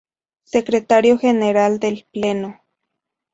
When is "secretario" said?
0.45-1.19